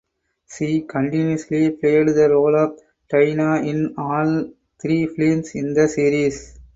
She 0.49 0.81
continuously 0.81 1.69
played 1.69 2.07
the 2.07 2.27
role 2.27 2.57
of 2.57 2.79
Tina 3.07 3.61
in 3.61 3.93
all 3.99 4.51
three 4.81 5.05
films 5.05 5.53
in 5.53 5.75
the 5.75 5.87
series. 5.87 6.59